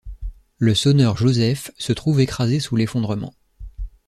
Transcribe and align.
Le 0.57 0.73
sonneur 0.73 1.15
Joseph 1.15 1.69
se 1.77 1.93
trouve 1.93 2.21
écrasé 2.21 2.59
sous 2.59 2.75
l'effondrement. 2.75 3.35